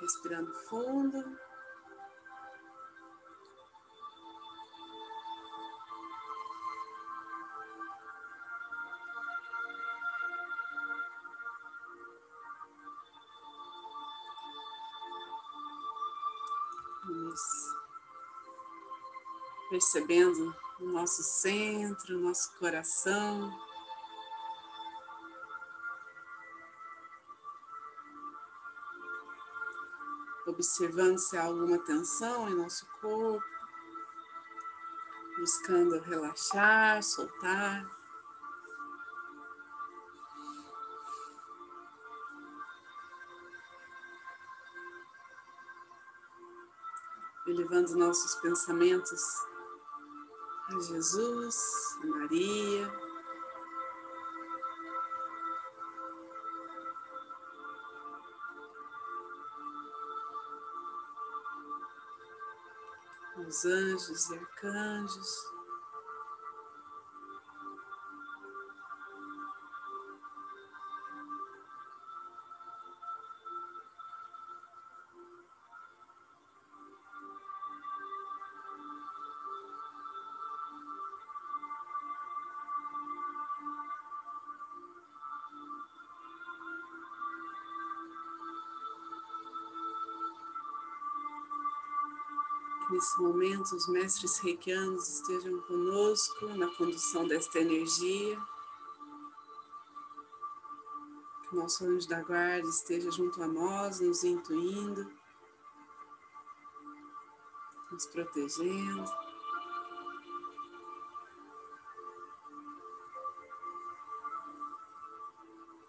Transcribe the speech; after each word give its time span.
Respirando 0.00 0.54
fundo. 0.68 1.38
Vamos 17.04 17.40
percebendo 19.70 20.54
o 20.80 20.84
nosso 20.86 21.22
centro, 21.22 22.18
o 22.18 22.20
nosso 22.20 22.56
coração. 22.58 23.67
Observando 30.58 31.18
se 31.18 31.36
há 31.36 31.44
alguma 31.44 31.78
tensão 31.78 32.48
em 32.48 32.54
nosso 32.56 32.84
corpo, 33.00 33.44
buscando 35.38 36.00
relaxar, 36.00 37.00
soltar. 37.00 37.86
elevando 47.46 47.96
nossos 47.96 48.34
pensamentos 48.42 49.22
a 50.68 50.80
Jesus, 50.80 51.56
a 52.02 52.06
Maria. 52.06 53.07
Os 63.48 63.64
anjos 63.64 64.28
e 64.28 64.34
arcanjos. 64.34 65.57
Nesse 92.98 93.22
momento 93.22 93.76
os 93.76 93.86
mestres 93.86 94.40
reikianos 94.40 95.08
estejam 95.08 95.60
conosco 95.62 96.46
na 96.48 96.66
condução 96.74 97.28
desta 97.28 97.60
energia. 97.60 98.36
Que 101.44 101.54
o 101.54 101.60
nosso 101.60 101.84
anjo 101.84 102.08
da 102.08 102.20
guarda 102.24 102.68
esteja 102.68 103.08
junto 103.12 103.40
a 103.40 103.46
nós, 103.46 104.00
nos 104.00 104.24
intuindo, 104.24 105.08
nos 107.92 108.06
protegendo. 108.06 109.04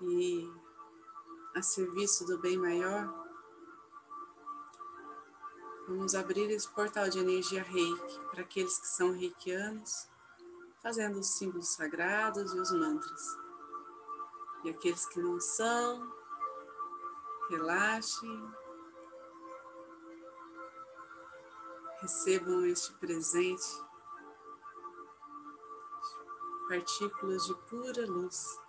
E 0.00 0.52
a 1.54 1.62
serviço 1.62 2.26
do 2.26 2.36
bem 2.38 2.58
maior, 2.58 3.25
Vamos 5.88 6.16
abrir 6.16 6.50
esse 6.50 6.68
portal 6.68 7.08
de 7.08 7.20
energia 7.20 7.62
reiki 7.62 8.20
para 8.32 8.40
aqueles 8.40 8.76
que 8.76 8.88
são 8.88 9.12
reikianos, 9.12 10.08
fazendo 10.82 11.20
os 11.20 11.38
símbolos 11.38 11.68
sagrados 11.68 12.52
e 12.52 12.58
os 12.58 12.72
mantras. 12.72 13.22
E 14.64 14.70
aqueles 14.70 15.06
que 15.06 15.20
não 15.20 15.40
são, 15.40 16.12
relaxem, 17.50 18.50
recebam 22.00 22.66
este 22.66 22.92
presente, 22.94 23.84
partículas 26.68 27.46
de 27.46 27.54
pura 27.68 28.06
luz. 28.06 28.65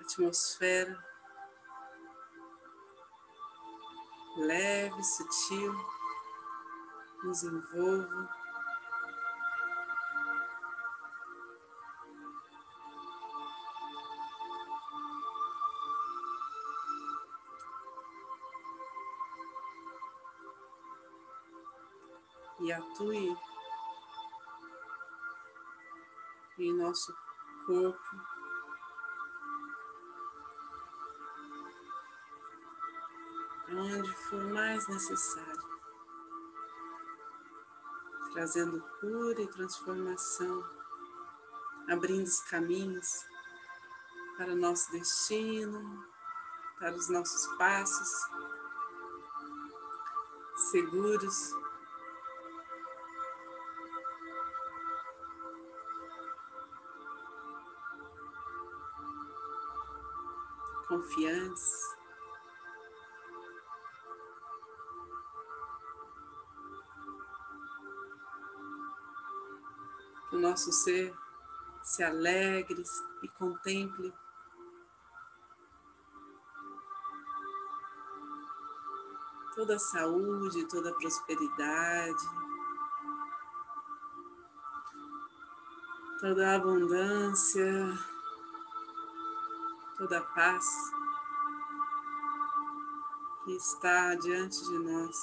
Atmosfera 0.00 1.10
leve, 4.36 5.02
sutil, 5.02 5.74
nos 7.22 7.42
envolva. 7.42 8.40
E 22.62 22.72
atue 22.72 23.36
em 26.58 26.74
nosso 26.74 27.14
corpo. 27.66 28.30
Onde 33.72 34.12
for 34.24 34.42
mais 34.52 34.86
necessário, 34.88 35.62
trazendo 38.32 38.80
cura 39.00 39.40
e 39.40 39.48
transformação, 39.48 40.64
abrindo 41.88 42.26
os 42.26 42.40
caminhos 42.40 43.24
para 44.36 44.52
o 44.52 44.56
nosso 44.56 44.90
destino, 44.90 46.04
para 46.78 46.94
os 46.94 47.08
nossos 47.08 47.46
passos, 47.58 48.08
seguros 50.70 51.59
confiantes. 61.00 61.96
Que 70.28 70.36
o 70.36 70.40
nosso 70.40 70.72
ser 70.72 71.14
se 71.82 72.02
alegre 72.02 72.82
e 73.22 73.28
contemple. 73.28 74.12
Toda 79.54 79.76
a 79.76 79.78
saúde, 79.78 80.68
toda 80.68 80.90
a 80.90 80.94
prosperidade, 80.94 82.26
toda 86.20 86.48
a 86.48 86.54
abundância 86.56 88.09
toda 90.00 90.16
a 90.16 90.22
paz 90.22 90.64
que 93.44 93.52
está 93.52 94.14
diante 94.14 94.58
de 94.64 94.78
nós. 94.78 95.14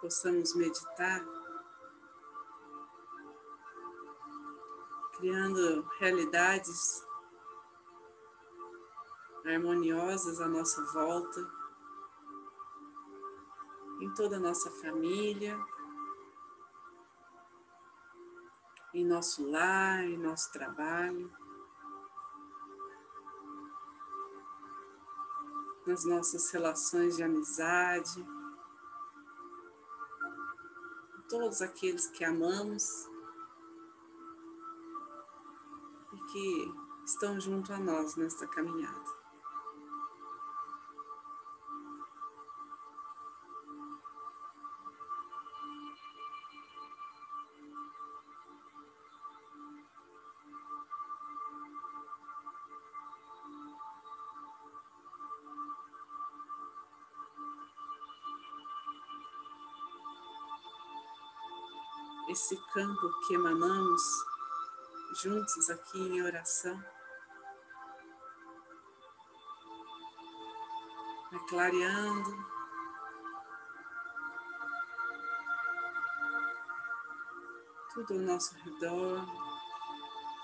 Possamos 0.00 0.54
meditar, 0.54 1.24
criando 5.16 5.82
realidades 5.98 7.04
harmoniosas 9.44 10.40
à 10.40 10.48
nossa 10.48 10.82
volta, 10.92 11.40
em 14.00 14.12
toda 14.14 14.36
a 14.36 14.40
nossa 14.40 14.70
família, 14.82 15.58
em 18.92 19.04
nosso 19.04 19.48
lar, 19.48 20.04
em 20.04 20.18
nosso 20.18 20.52
trabalho. 20.52 21.30
nas 25.86 26.04
nossas 26.04 26.50
relações 26.50 27.14
de 27.14 27.22
amizade, 27.22 28.26
todos 31.28 31.62
aqueles 31.62 32.06
que 32.08 32.24
amamos 32.24 33.08
e 36.12 36.32
que 36.32 36.74
estão 37.04 37.40
junto 37.40 37.72
a 37.72 37.78
nós 37.78 38.16
nesta 38.16 38.46
caminhada. 38.46 39.15
Esse 62.46 62.56
campo 62.72 63.10
que 63.26 63.34
emanamos 63.34 64.02
juntos 65.20 65.68
aqui 65.68 65.98
em 65.98 66.22
oração. 66.22 66.80
Vai 71.32 71.40
clareando. 71.48 72.46
Tudo 77.92 78.14
ao 78.14 78.20
nosso 78.20 78.54
redor. 78.58 79.26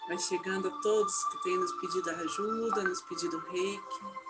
Vai 0.08 0.18
chegando 0.18 0.66
a 0.66 0.80
todos 0.80 1.24
que 1.26 1.42
têm 1.44 1.56
nos 1.56 1.72
pedido 1.74 2.10
ajuda, 2.10 2.82
nos 2.82 3.00
pedido 3.02 3.38
reiki. 3.38 4.21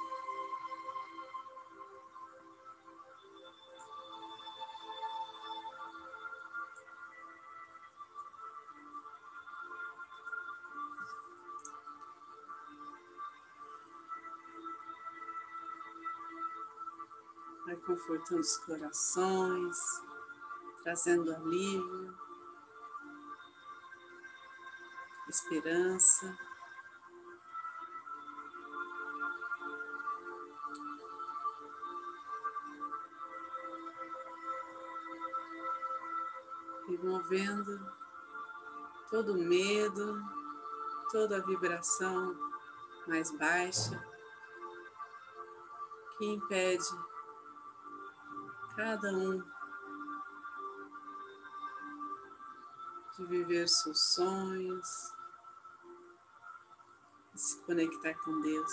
Vai 17.65 17.77
confortando 17.77 18.41
os 18.41 18.57
corações, 18.59 19.79
trazendo 20.83 21.35
alívio, 21.35 22.15
esperança. 25.29 26.37
Removendo 36.89 37.93
todo 39.11 39.33
o 39.33 39.39
medo, 39.39 40.23
toda 41.11 41.39
a 41.39 41.47
vibração 41.47 42.37
mais 43.07 43.31
baixa 43.39 44.05
que 46.19 46.27
impede 46.27 47.12
cada 48.77 49.13
um 49.13 49.43
de 53.17 53.27
viver 53.27 53.69
seus 53.69 54.15
sonhos, 54.15 55.13
de 57.33 57.41
se 57.41 57.61
conectar 57.63 58.15
com 58.25 58.41
Deus. 58.41 58.73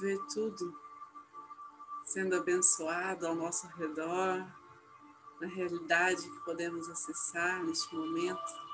Ver 0.00 0.18
tudo 0.32 0.78
sendo 2.04 2.36
abençoado 2.36 3.26
ao 3.26 3.34
nosso 3.34 3.66
redor, 3.66 4.46
na 5.40 5.46
realidade 5.46 6.22
que 6.22 6.40
podemos 6.40 6.88
acessar 6.88 7.62
neste 7.64 7.94
momento. 7.94 8.68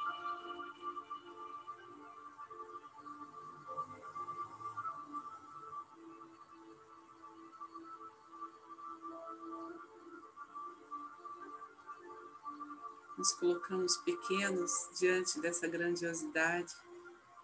Nos 13.18 13.32
colocamos 13.32 13.96
pequenos 13.98 14.70
diante 14.98 15.40
dessa 15.40 15.66
grandiosidade, 15.66 16.72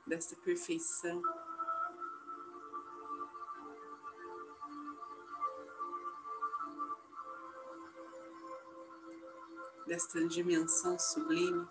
dessa 0.06 0.36
perfeição. 0.36 1.20
Desta 9.90 10.24
dimensão 10.28 10.96
sublime. 11.00 11.68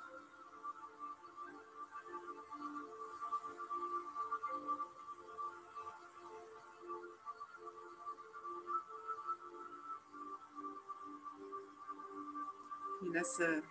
E 13.02 13.10
nessa 13.10 13.64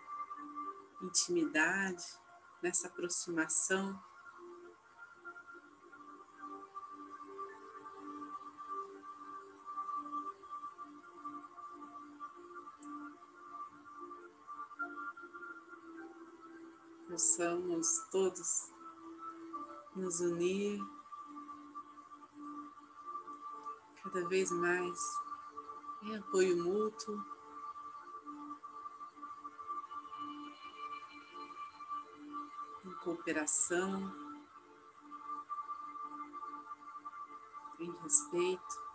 intimidade, 1.03 2.03
nessa 2.63 2.89
aproximação, 2.89 4.03
possamos 17.19 18.07
todos 18.13 18.73
nos 19.97 20.21
unir 20.21 20.81
cada 24.05 24.29
vez 24.29 24.53
mais 24.53 25.01
em 26.05 26.17
apoio 26.17 26.63
mútuo. 26.63 27.21
Em 32.85 32.95
cooperação, 33.03 34.15
em 37.81 37.91
respeito. 38.01 38.88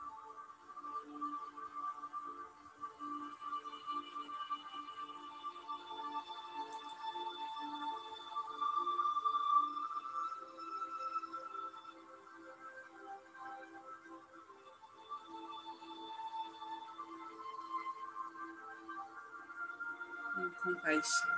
com 20.34 20.50
compaixão. 20.62 21.30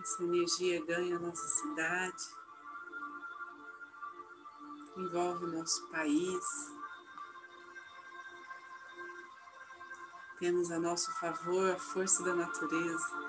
Essa 0.00 0.22
energia 0.22 0.84
ganha 0.84 1.16
a 1.16 1.18
nossa 1.18 1.48
cidade 1.48 2.43
envolve 4.96 5.44
o 5.44 5.52
nosso 5.52 5.86
país. 5.88 6.44
Temos 10.38 10.70
a 10.70 10.78
nosso 10.78 11.12
favor 11.18 11.70
a 11.70 11.78
força 11.78 12.22
da 12.22 12.34
natureza. 12.34 13.23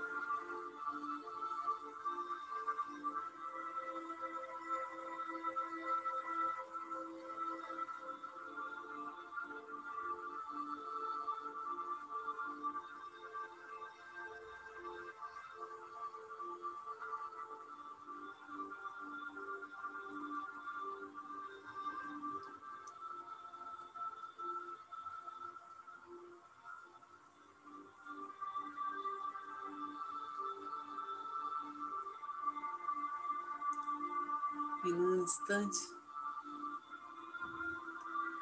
E 34.85 34.91
num 34.91 35.23
instante, 35.23 35.79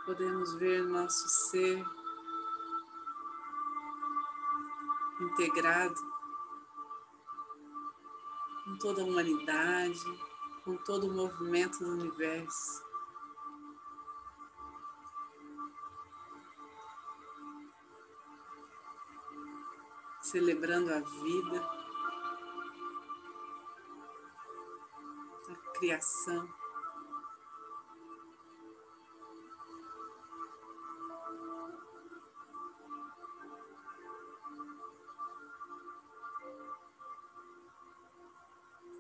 podemos 0.06 0.56
ver 0.56 0.84
nosso 0.84 1.26
ser 1.50 1.82
integrado 5.22 5.96
com 8.66 8.78
toda 8.78 9.02
a 9.02 9.06
humanidade, 9.06 10.04
com 10.66 10.76
todo 10.78 11.08
o 11.08 11.14
movimento 11.14 11.80
do 11.80 11.92
universo. 11.92 12.84
Celebrando 20.22 20.94
a 20.94 21.00
vida. 21.00 21.83
Criação. 25.84 26.48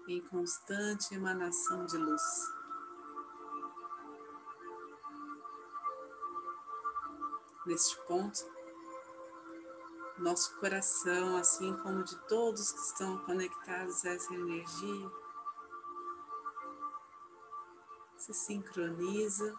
Em 0.09 0.19
constante 0.27 1.15
emanação 1.15 1.85
de 1.85 1.95
luz. 1.95 2.21
Neste 7.65 7.97
ponto, 8.01 8.39
nosso 10.17 10.59
coração, 10.59 11.37
assim 11.37 11.73
como 11.77 12.03
de 12.03 12.17
todos 12.27 12.73
que 12.73 12.79
estão 12.79 13.19
conectados 13.19 14.03
a 14.03 14.09
essa 14.09 14.33
energia, 14.33 15.22
se 18.23 18.33
sincroniza. 18.33 19.53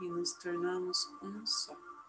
E 0.00 0.08
nos 0.08 0.32
tornamos 0.38 0.98
um 1.22 1.46
só. 1.46 1.99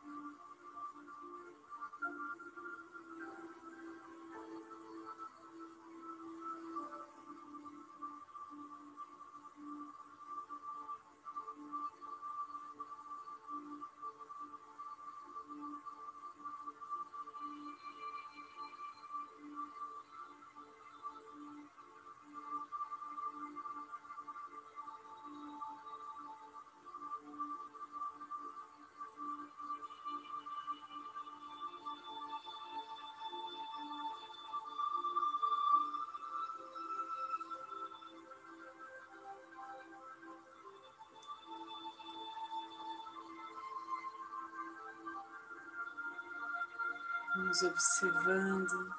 Vamos 47.34 47.64
observando 47.64 48.94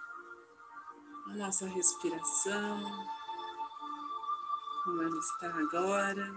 a 1.26 1.34
nossa 1.34 1.66
respiração, 1.66 2.82
como 4.84 5.02
ela 5.02 5.18
está 5.18 5.48
agora. 5.54 6.32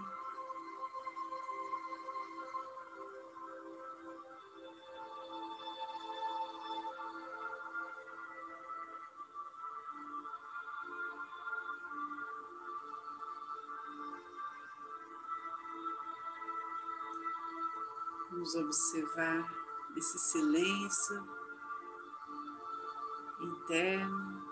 Vamos 18.30 18.54
observar 18.54 19.50
esse 19.96 20.18
silêncio 20.18 21.45
interno. 23.46 24.46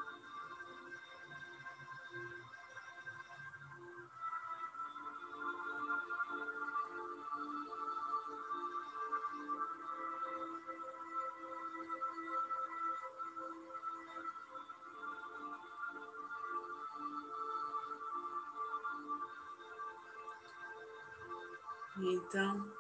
E 21.96 22.14
então, 22.14 22.70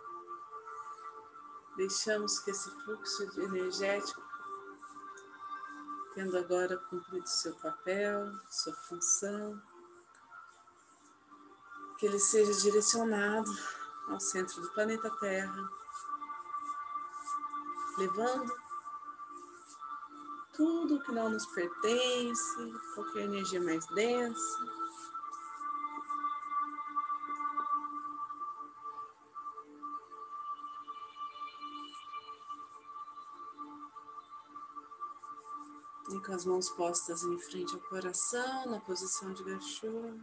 deixamos 1.76 2.40
que 2.40 2.50
esse 2.50 2.70
fluxo 2.82 3.22
energético 3.40 4.23
tendo 6.14 6.38
agora 6.38 6.76
cumprido 6.76 7.28
seu 7.28 7.54
papel, 7.56 8.32
sua 8.48 8.72
função, 8.72 9.60
que 11.98 12.06
ele 12.06 12.18
seja 12.18 12.52
direcionado 12.54 13.50
ao 14.08 14.20
centro 14.20 14.60
do 14.62 14.70
planeta 14.70 15.10
Terra, 15.18 15.68
levando 17.98 18.54
tudo 20.52 21.02
que 21.02 21.12
não 21.12 21.30
nos 21.30 21.46
pertence, 21.46 22.72
qualquer 22.94 23.22
energia 23.22 23.60
mais 23.60 23.84
densa, 23.88 24.83
com 36.34 36.36
as 36.36 36.44
mãos 36.44 36.70
postas 36.70 37.22
em 37.22 37.38
frente 37.38 37.76
ao 37.76 37.80
coração, 37.82 38.66
na 38.66 38.80
posição 38.80 39.32
de 39.32 39.44
gachô. 39.44 40.18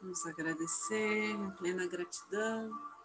Vamos 0.00 0.26
agradecer 0.26 1.32
em 1.32 1.50
plena 1.50 1.86
gratidão. 1.86 2.97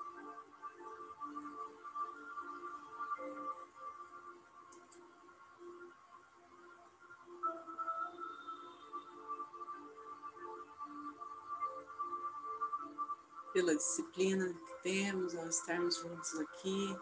Disciplina 13.83 14.47
que 14.47 14.73
temos 14.81 15.35
ao 15.35 15.45
estarmos 15.47 15.97
juntos 15.97 16.39
aqui, 16.39 16.97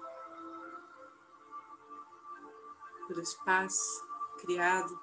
pelo 3.07 3.21
espaço 3.21 4.03
criado 4.39 4.99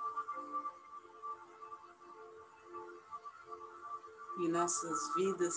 em 4.41 4.49
nossas 4.49 5.15
vidas. 5.15 5.55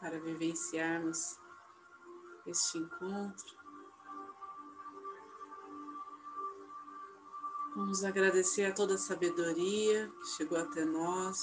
Para 0.00 0.20
vivenciarmos 0.20 1.38
este 2.46 2.78
encontro. 2.78 3.67
Vamos 7.78 8.02
agradecer 8.02 8.64
a 8.64 8.74
toda 8.74 8.96
a 8.96 8.98
sabedoria 8.98 10.10
que 10.18 10.26
chegou 10.30 10.58
até 10.58 10.84
nós, 10.84 11.38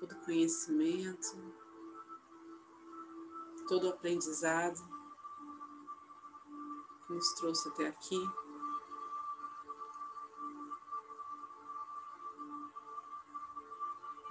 todo 0.00 0.16
conhecimento, 0.24 1.36
todo 3.68 3.90
aprendizado 3.90 4.80
que 7.06 7.12
nos 7.12 7.34
trouxe 7.34 7.68
até 7.68 7.86
aqui. 7.86 8.26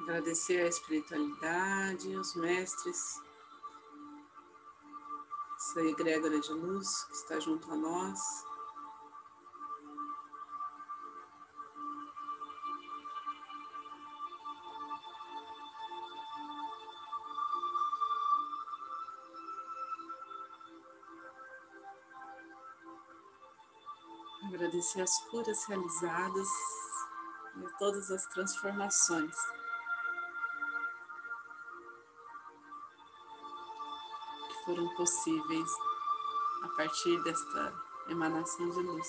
Agradecer 0.01 0.62
a 0.62 0.69
espiritualidade, 0.69 2.17
os 2.17 2.33
mestres, 2.33 3.21
essa 5.55 5.81
egrégora 5.81 6.39
de 6.39 6.51
luz 6.51 7.03
que 7.03 7.13
está 7.13 7.39
junto 7.39 7.71
a 7.71 7.75
nós. 7.75 8.52
Agradecer 24.63 25.01
as 25.01 25.20
curas 25.25 25.65
realizadas 25.65 26.48
e 27.58 27.77
todas 27.77 28.10
as 28.10 28.25
transformações. 28.27 29.36
que 34.47 34.65
foram 34.65 34.88
possíveis 34.95 35.69
a 36.63 36.67
partir 36.78 37.21
desta 37.23 37.73
emanação 38.08 38.69
de 38.69 38.80
luz. 38.80 39.08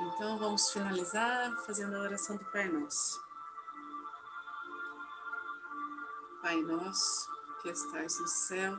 Então 0.00 0.38
vamos 0.38 0.70
finalizar 0.70 1.56
fazendo 1.66 1.96
a 1.96 2.02
oração 2.02 2.36
do 2.36 2.44
Pai 2.52 2.68
Nosso. 2.68 3.20
Pai 6.40 6.62
Nosso, 6.62 7.28
que 7.62 7.68
estais 7.70 8.20
no 8.20 8.28
céu, 8.28 8.78